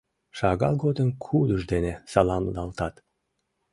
[0.37, 2.95] Шагал годым кудыж дене саламлалтат».